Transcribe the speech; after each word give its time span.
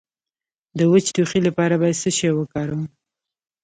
د 0.77 0.79
وچ 0.91 1.05
ټوخي 1.15 1.39
لپاره 1.47 1.75
باید 1.81 1.97
څه 2.01 2.09
شی 2.17 2.29
وکاروم؟ 2.35 2.83